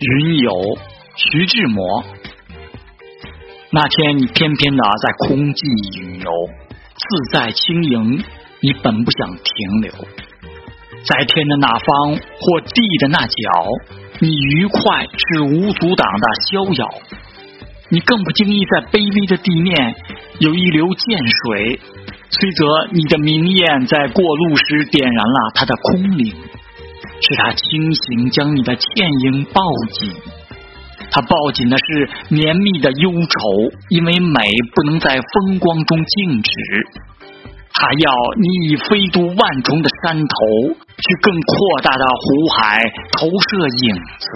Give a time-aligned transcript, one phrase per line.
[0.00, 0.78] 云游，
[1.16, 2.04] 徐志摩。
[3.72, 5.66] 那天你翩翩的在空际
[5.98, 6.30] 云游，
[6.94, 8.22] 自在轻盈，
[8.60, 9.92] 你本不想停留。
[11.04, 13.66] 在天的那方或地的那角，
[14.20, 16.88] 你愉快是无阻挡的逍遥。
[17.90, 19.96] 你更不经意在卑微的地面
[20.38, 21.80] 有一流涧水，
[22.30, 26.32] 虽则你的明艳在过路时点燃了它的空灵。
[27.20, 29.60] 是他轻行将你的倩影抱
[29.92, 30.12] 紧，
[31.10, 34.40] 他抱紧的是绵密的忧愁，因为美
[34.74, 36.50] 不能在风光中静止，
[37.72, 42.78] 他要你以飞渡万重的山头，去更扩大的湖海
[43.12, 44.26] 投射影子。